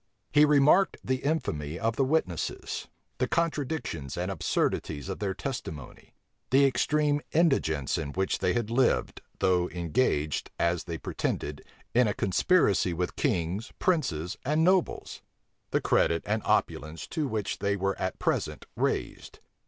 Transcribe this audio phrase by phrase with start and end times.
[0.31, 2.87] He remarked the infamy of the witnesses;
[3.19, 6.15] the contradictions and absurdities of their testimony;
[6.49, 12.15] the extreme indigence in which they had lived, though engaged, as they pretended, in a
[12.15, 15.21] conspiracy with kings, princes, and nobles;
[15.69, 19.37] the credit and opulence to which they were at present raised.